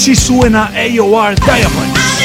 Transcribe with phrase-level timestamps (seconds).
[0.00, 2.19] Así suena AOR Diamonds.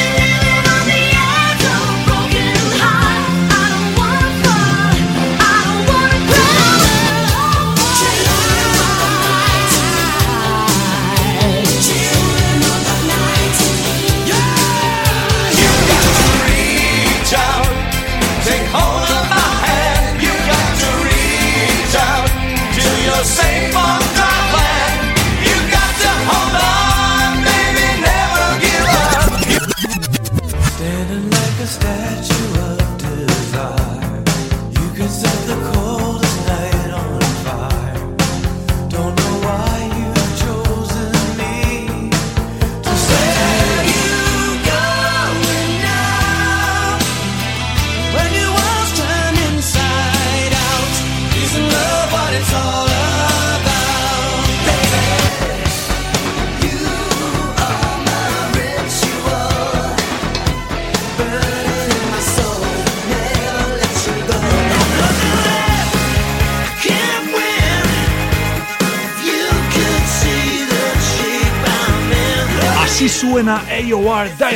[73.76, 74.55] AOR Diamonds.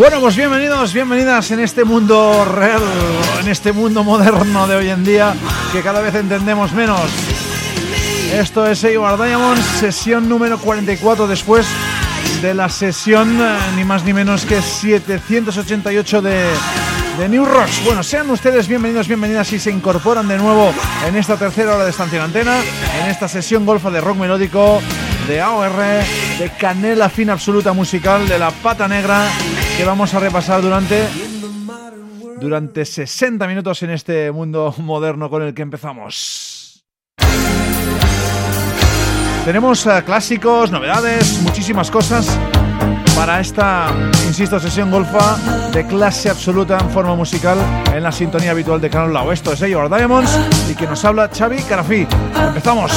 [0.00, 2.80] Bueno, pues bienvenidos, bienvenidas en este mundo real,
[3.38, 5.34] en este mundo moderno de hoy en día
[5.72, 7.02] que cada vez entendemos menos.
[8.32, 11.66] Esto es AOR Diamonds, sesión número 44 después
[12.40, 16.46] de la sesión eh, ni más ni menos que 788 de,
[17.18, 17.84] de New Rocks.
[17.84, 20.72] Bueno, sean ustedes bienvenidos, bienvenidas y se incorporan de nuevo
[21.06, 22.56] en esta tercera hora de Estancia Antena,
[23.02, 24.80] en esta sesión golfa de rock melódico,
[25.30, 25.72] de AOR,
[26.40, 29.28] de canela fina absoluta musical, de la pata negra
[29.76, 31.06] que vamos a repasar durante
[32.40, 36.84] durante 60 minutos en este mundo moderno con el que empezamos.
[39.44, 42.36] Tenemos uh, clásicos, novedades, muchísimas cosas
[43.14, 43.86] para esta,
[44.26, 45.36] insisto, sesión golfa
[45.72, 47.58] de clase absoluta en forma musical
[47.94, 49.30] en la sintonía habitual de Canal Lao.
[49.30, 50.36] Esto es Your Diamonds
[50.68, 52.04] y que nos habla Xavi Carafí.
[52.48, 52.90] Empezamos.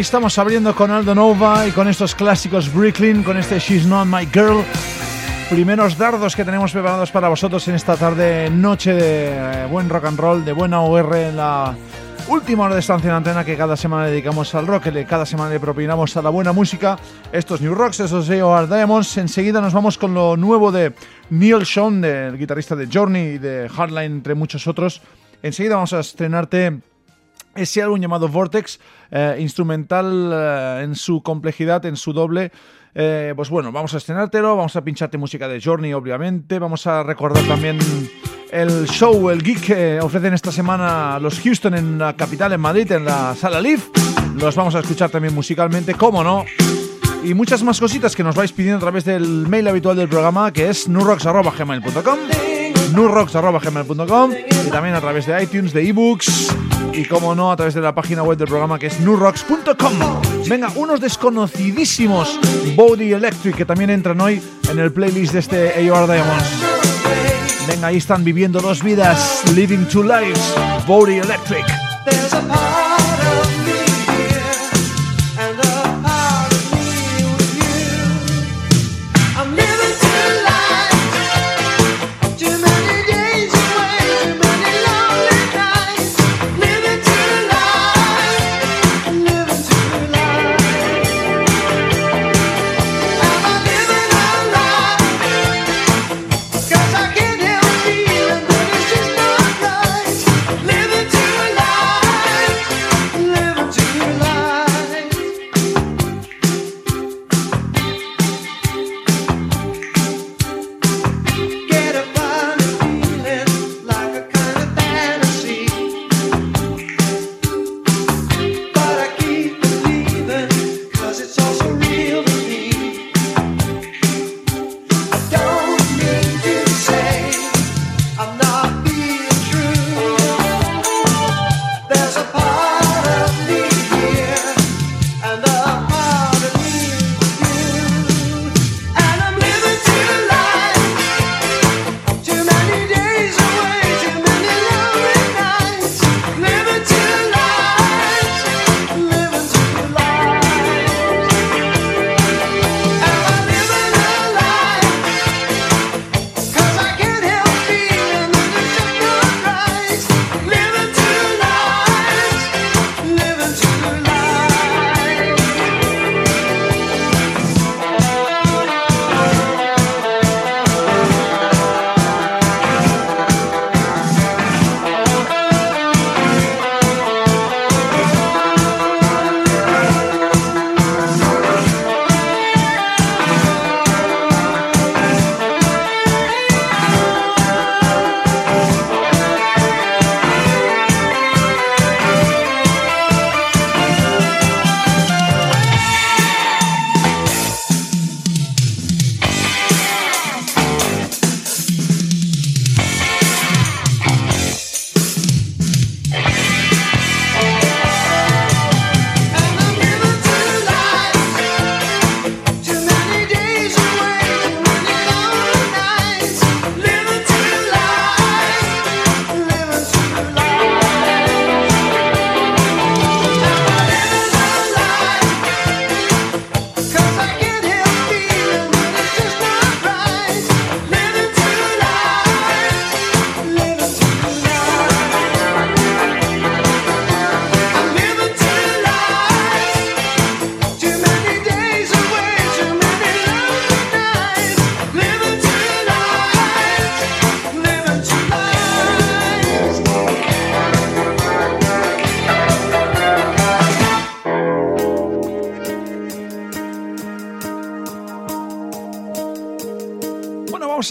[0.00, 4.26] Estamos abriendo con Aldo Nova y con estos clásicos Brooklyn, con este She's Not My
[4.32, 4.64] Girl.
[5.50, 10.18] primeros dardos que tenemos preparados para vosotros en esta tarde, noche de buen rock and
[10.18, 11.76] roll, de buena OR en la
[12.28, 15.50] última hora de estancia en antena que cada semana dedicamos al rock, que cada semana
[15.50, 16.98] le propinamos a la buena música.
[17.30, 19.18] Estos New Rocks, estos AOR Diamonds.
[19.18, 20.94] Enseguida nos vamos con lo nuevo de
[21.28, 25.02] Neil Sean, del guitarrista de Journey y de Hardline, entre muchos otros.
[25.42, 26.80] Enseguida vamos a estrenarte
[27.54, 28.80] ese álbum llamado Vortex,
[29.10, 32.52] eh, instrumental eh, en su complejidad, en su doble.
[32.94, 36.58] Eh, pues bueno, vamos a estrenártelo, vamos a pincharte música de Journey, obviamente.
[36.58, 37.78] Vamos a recordar también
[38.50, 42.90] el show, el geek que ofrecen esta semana los Houston en la capital, en Madrid,
[42.92, 43.82] en la sala Live.
[44.36, 46.44] Los vamos a escuchar también musicalmente, cómo no.
[47.22, 50.52] Y muchas más cositas que nos vais pidiendo a través del mail habitual del programa,
[50.52, 52.18] que es nurrocks.gmail.com
[52.94, 56.56] nurrocks.gmail.com y también a través de iTunes, de ebooks
[56.92, 59.94] y como no a través de la página web del programa que es nurrocks.com.
[60.48, 62.38] Venga, unos desconocidísimos
[62.74, 66.44] Body Electric que también entran hoy en el playlist de este AOR Diamonds.
[67.66, 70.54] Venga, ahí están viviendo dos vidas, living two lives,
[70.86, 71.64] Body Electric.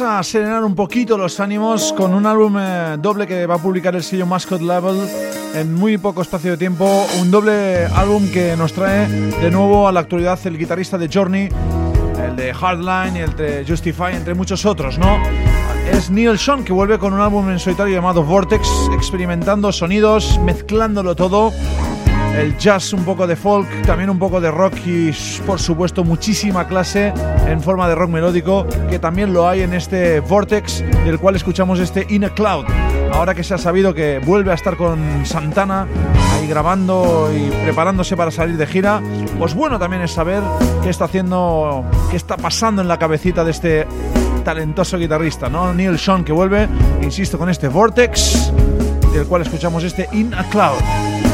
[0.01, 3.96] A serenar un poquito los ánimos con un álbum eh, doble que va a publicar
[3.96, 4.98] el sello Mascot Level
[5.53, 7.06] en muy poco espacio de tiempo.
[7.20, 11.50] Un doble álbum que nos trae de nuevo a la actualidad el guitarrista de Journey,
[12.24, 15.18] el de Hardline y el de Justify, entre muchos otros, ¿no?
[15.91, 21.15] Es Neil Sean que vuelve con un álbum en solitario llamado Vortex, experimentando sonidos, mezclándolo
[21.15, 21.51] todo
[22.39, 25.12] el jazz, un poco de folk, también un poco de rock y
[25.46, 27.13] por supuesto muchísima clase
[27.48, 31.79] en forma de rock melódico que también lo hay en este Vortex del cual escuchamos
[31.79, 32.65] este In a Cloud.
[33.12, 35.86] Ahora que se ha sabido que vuelve a estar con Santana
[36.34, 39.01] ahí grabando y preparándose para salir de gira,
[39.38, 40.41] pues bueno también es saber
[40.81, 43.88] qué está haciendo, qué está pasando en la cabecita de este
[44.46, 45.74] talentoso guitarrista, ¿no?
[45.74, 46.69] Neil Sean que vuelve,
[47.01, 48.53] insisto, con este Vortex,
[49.13, 51.28] del cual escuchamos este In a Cloud.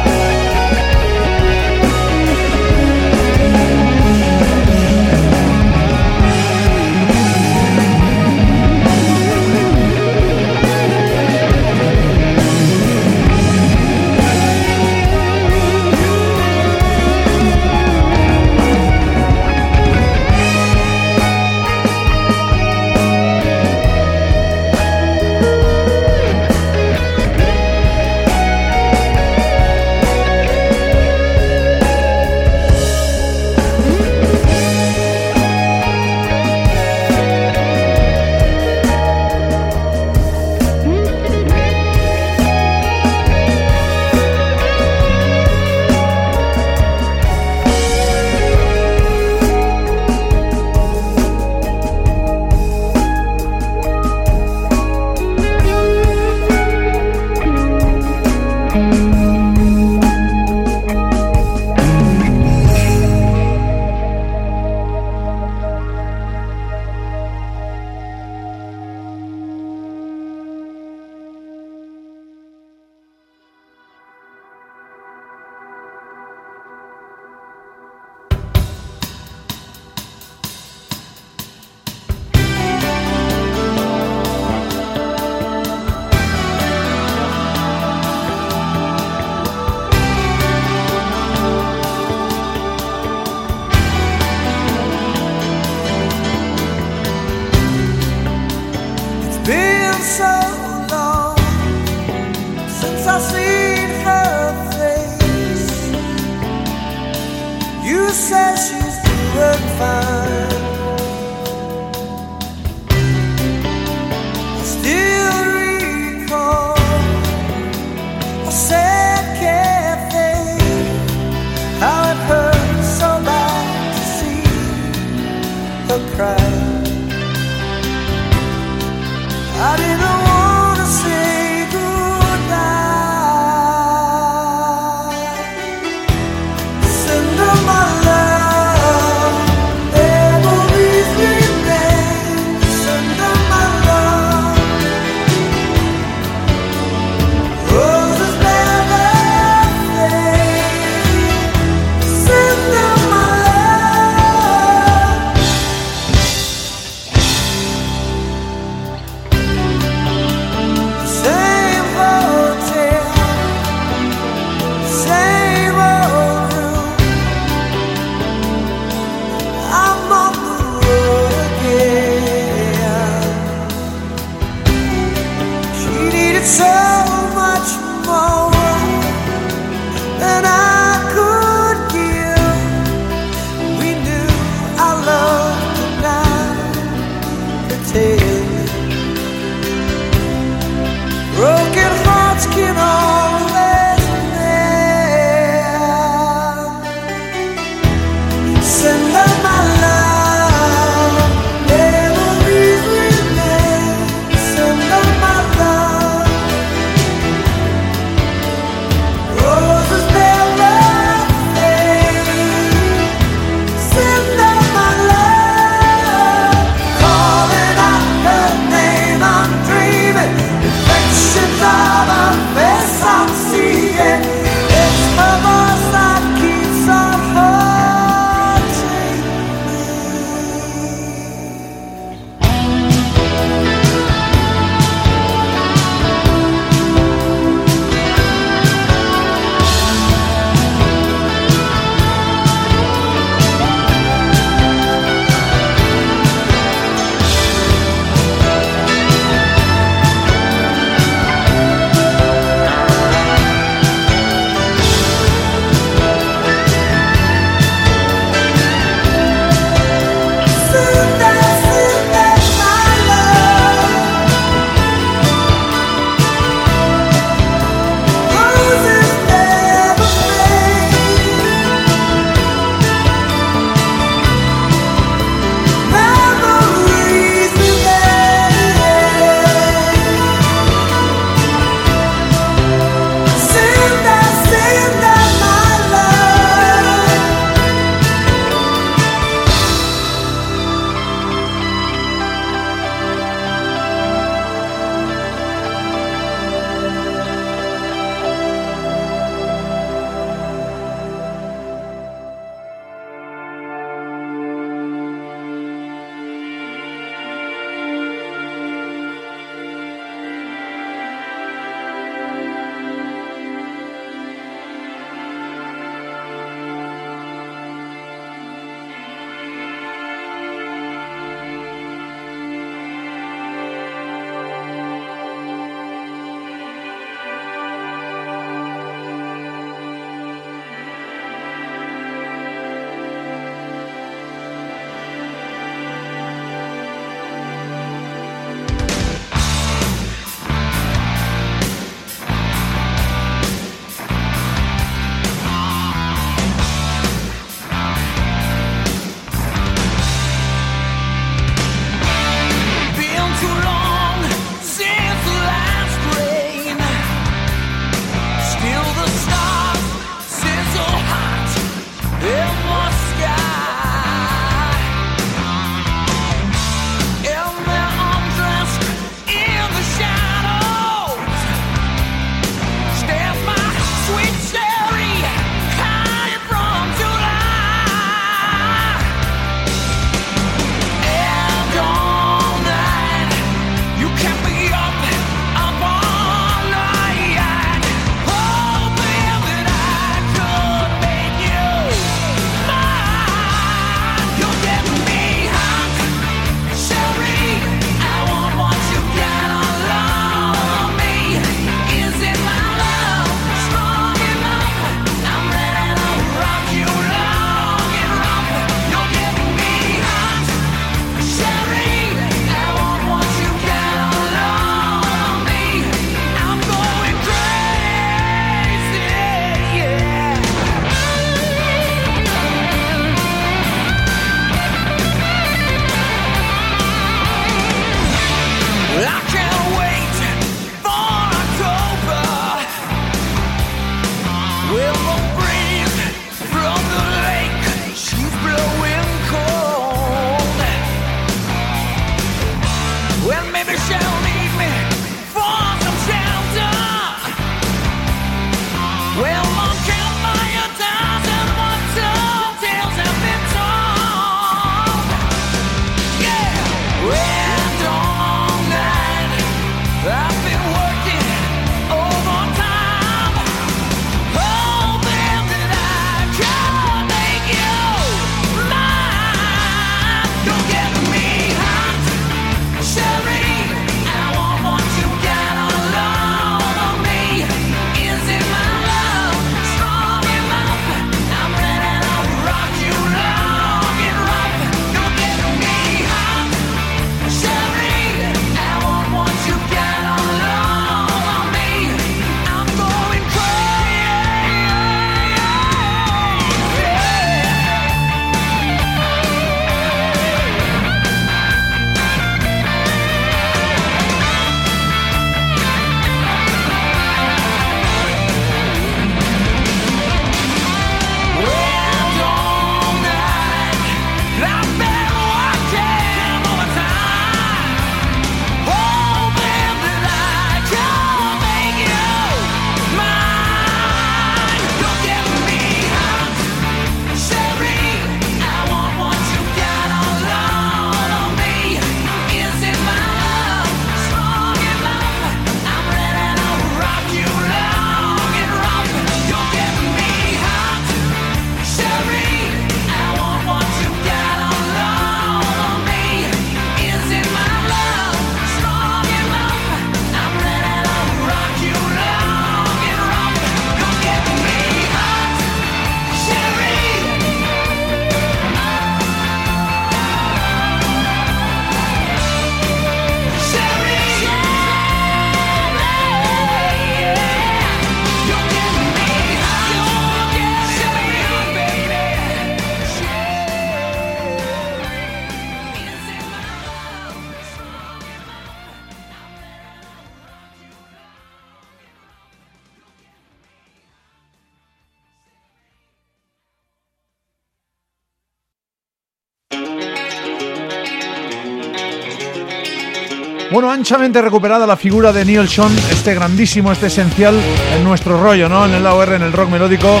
[593.50, 597.34] Bueno, anchamente recuperada la figura de Neil Sean, este grandísimo, este esencial
[597.74, 598.66] en nuestro rollo, ¿no?
[598.66, 600.00] En el AOR, en el rock melódico.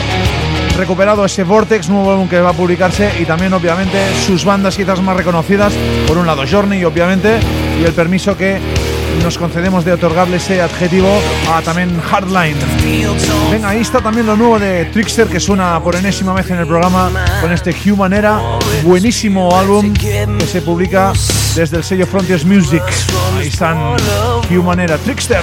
[0.76, 5.00] Recuperado ese Vortex, nuevo álbum que va a publicarse y también, obviamente, sus bandas quizás
[5.00, 5.72] más reconocidas.
[6.06, 7.40] Por un lado, Journey, obviamente,
[7.80, 8.60] y el permiso que
[9.22, 11.08] nos concedemos de otorgarle ese adjetivo
[11.50, 12.56] a también Hardline.
[13.50, 16.66] Venga, ahí está también lo nuevo de Trickster que suena por enésima vez en el
[16.66, 18.40] programa con este Human Era,
[18.84, 21.12] buenísimo álbum que se publica
[21.56, 22.82] desde el sello Frontiers Music.
[23.38, 23.78] Ahí están
[24.50, 25.42] Human Era, Trickster.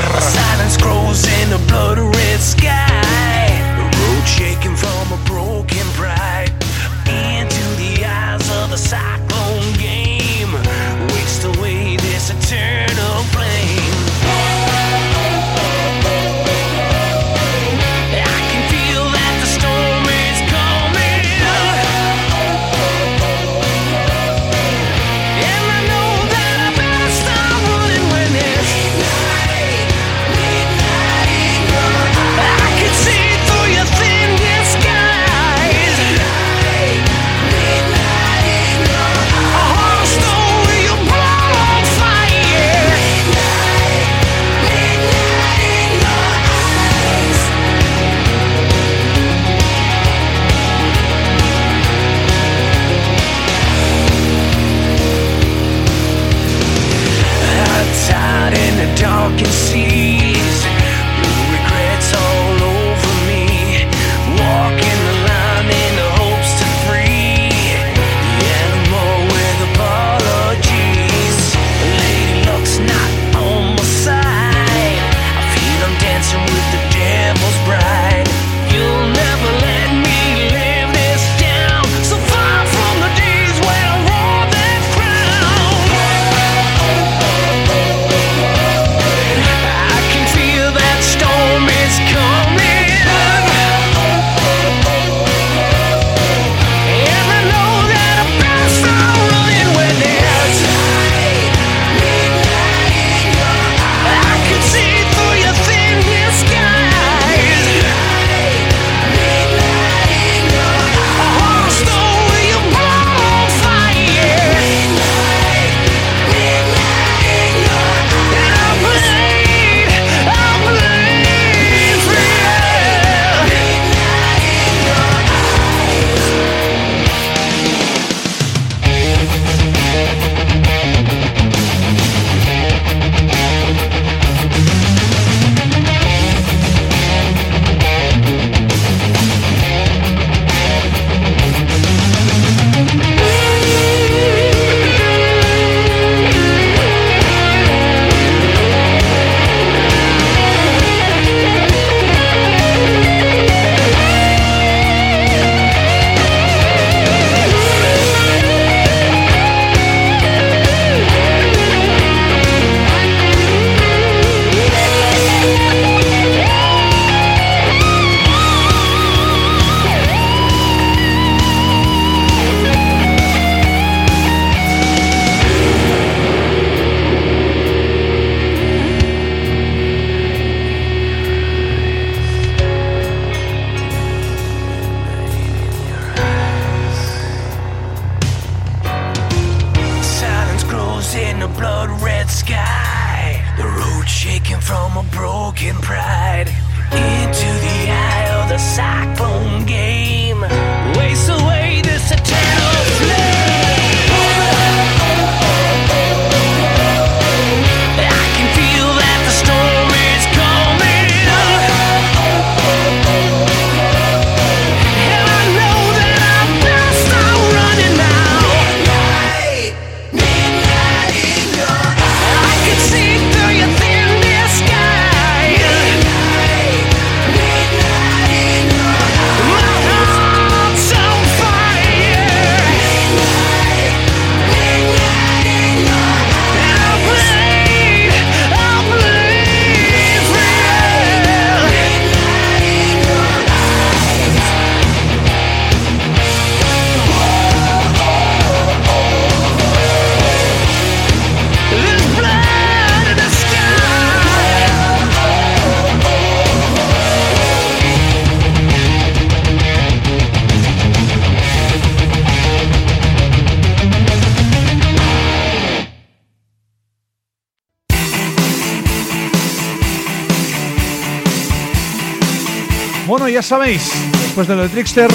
[273.45, 273.91] Sabéis,
[274.23, 275.07] después de lo de Trickster,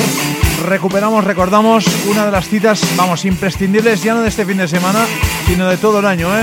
[0.65, 5.05] recuperamos, recordamos una de las citas, vamos, imprescindibles ya no de este fin de semana,
[5.47, 6.43] sino de todo el año, ¿eh?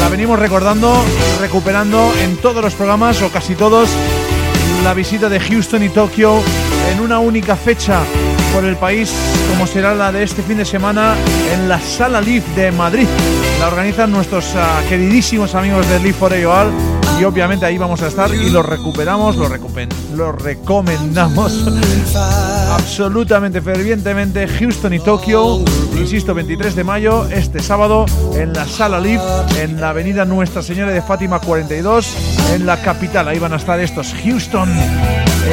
[0.00, 1.00] La venimos recordando,
[1.40, 3.88] recuperando en todos los programas, o casi todos,
[4.82, 6.42] la visita de Houston y Tokio
[6.90, 8.00] en una única fecha
[8.52, 9.12] por el país,
[9.48, 11.14] como será la de este fin de semana
[11.52, 13.06] en la Sala Leaf de Madrid.
[13.60, 18.08] La organizan nuestros uh, queridísimos amigos de Leaf for AOL y obviamente ahí vamos a
[18.08, 21.64] estar y lo recuperamos, lo, recupen, lo recomendamos
[22.70, 25.58] absolutamente fervientemente Houston y Tokio,
[25.96, 29.22] insisto, 23 de mayo, este sábado en la Sala Leaf,
[29.58, 32.16] en la avenida Nuestra Señora de Fátima 42,
[32.54, 33.28] en la capital.
[33.28, 34.68] Ahí van a estar estos Houston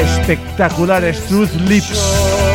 [0.00, 2.45] espectaculares Truth Lips.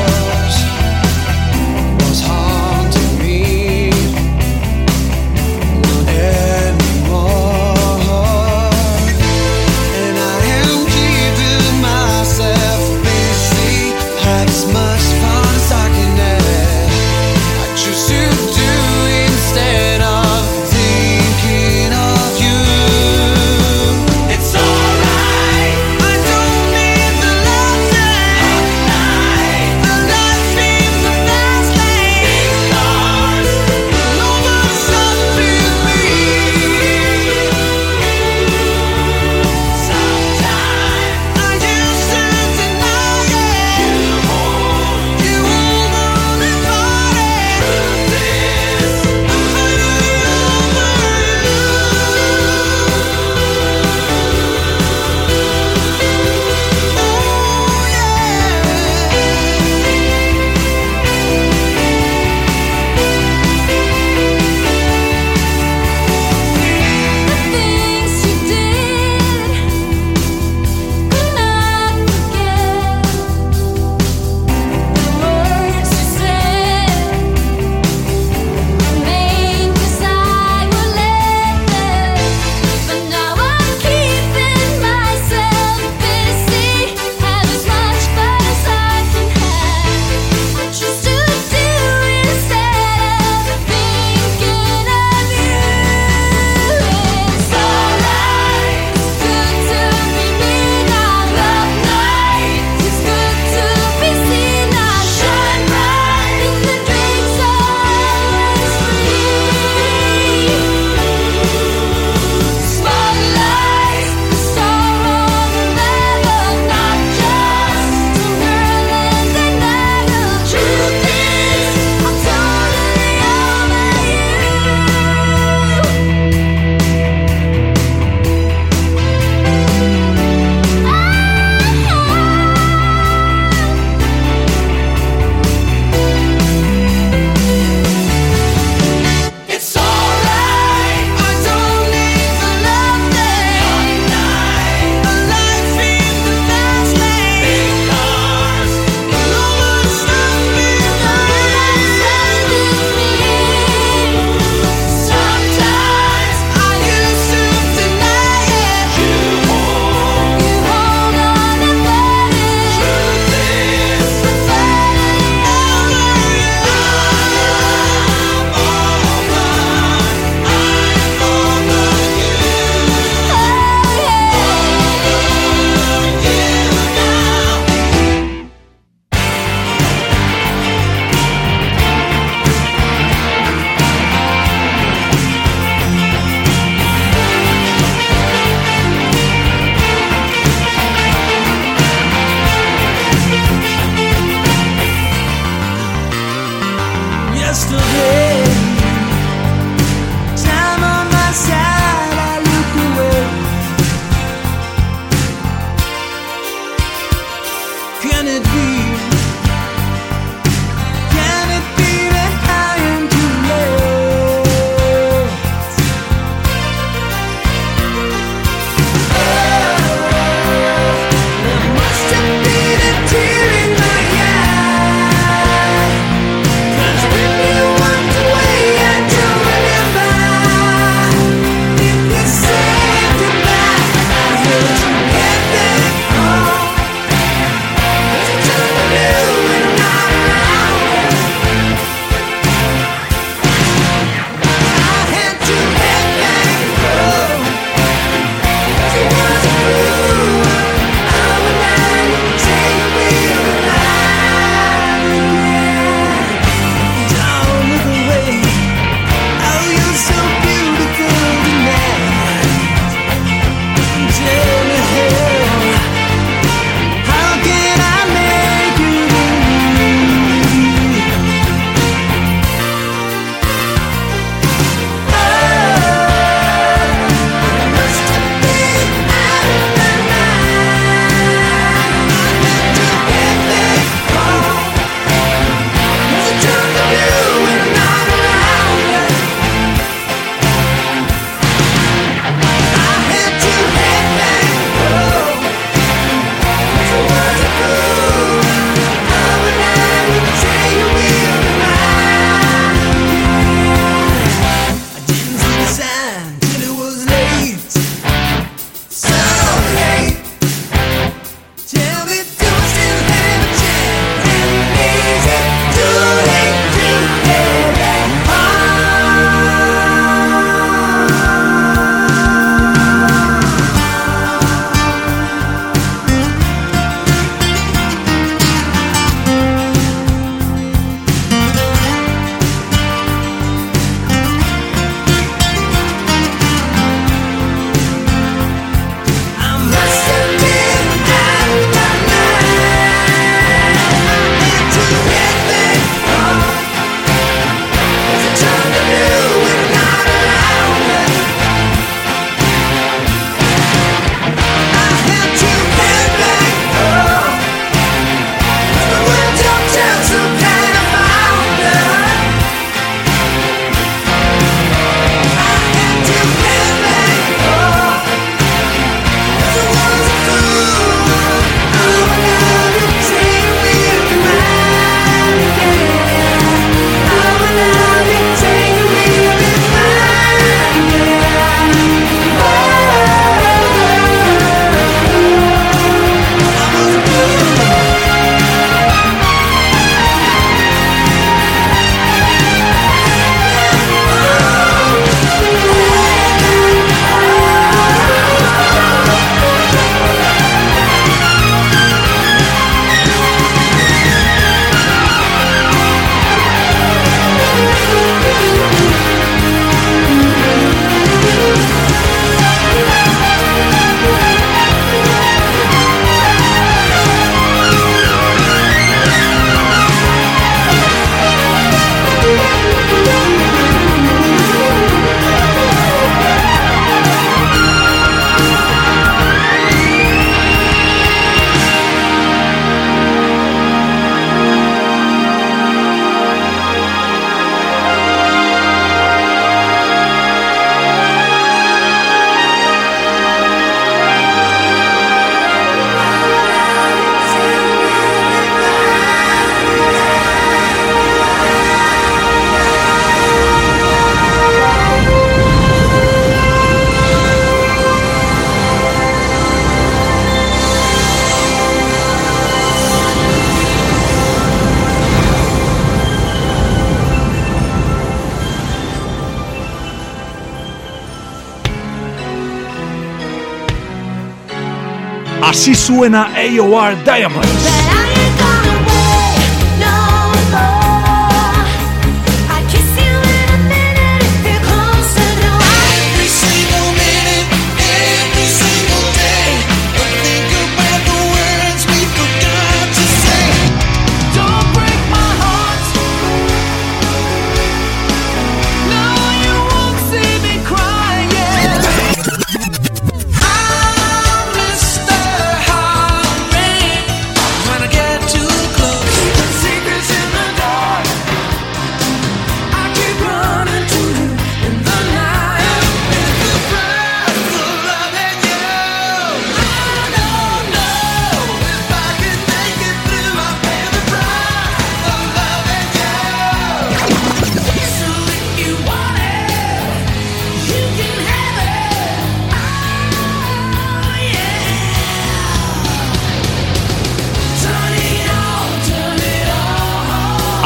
[475.62, 478.11] Así suena AOR Diamonds.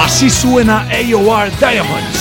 [0.05, 2.14] Así suena AOR Diamonds.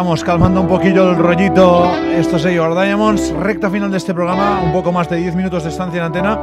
[0.00, 1.94] Estamos calmando un poquillo el rollito.
[2.16, 5.68] Esto es Diamonds, recta final de este programa, un poco más de 10 minutos de
[5.68, 6.36] estancia en antena.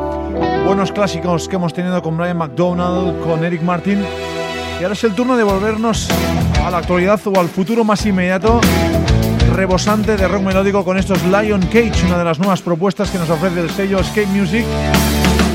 [0.64, 4.06] Buenos clásicos que hemos tenido con Brian McDonald, con Eric Martin.
[4.80, 6.08] Y ahora es el turno de volvernos
[6.64, 8.62] a la actualidad o al futuro más inmediato,
[9.56, 13.32] rebosante de rock melódico con estos Lion Cage, una de las nuevas propuestas que nos
[13.32, 14.66] ofrece el sello Escape Music,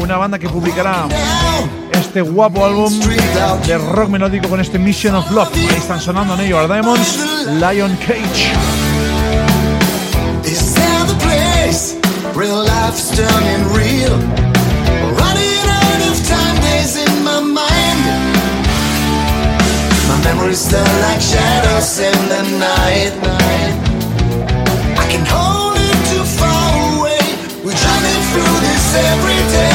[0.03, 1.07] una banda que publicará
[2.03, 2.93] este guapo álbum
[3.67, 5.49] de rock melódico con este Mission of Love.
[5.55, 7.19] Ahí están sonando en ello Diamonds,
[7.61, 8.53] Lion Cage.
[12.35, 14.17] Real life is turning real.
[15.21, 18.03] Running out of time, days in my mind.
[20.09, 23.13] My memories still like shadows in the night.
[24.99, 27.21] I can hold it too far away.
[27.63, 29.72] We're driving through this every day.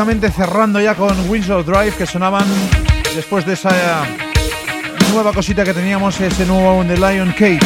[0.00, 2.46] Prácticamente cerrando ya con Winslow Drive, que sonaban
[3.14, 3.70] después de esa
[5.12, 7.60] nueva cosita que teníamos, ese nuevo The Lion Cage.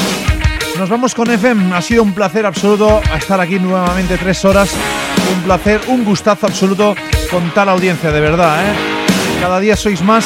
[0.77, 4.73] Nos vamos con FM, ha sido un placer absoluto estar aquí nuevamente tres horas.
[5.33, 6.97] Un placer, un gustazo absoluto
[7.31, 8.67] con tal audiencia, de verdad.
[8.67, 8.73] ¿eh?
[9.41, 10.25] Cada día sois más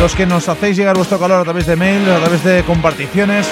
[0.00, 3.50] los que nos hacéis llegar vuestro calor a través de mail, a través de comparticiones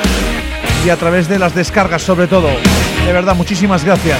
[0.86, 2.48] y a través de las descargas sobre todo.
[3.04, 4.18] De verdad, muchísimas gracias.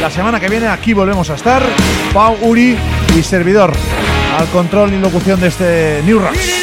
[0.00, 1.62] La semana que viene aquí volvemos a estar,
[2.12, 2.76] Pau, Uri
[3.16, 3.72] y servidor,
[4.36, 6.59] al control y locución de este New Rock.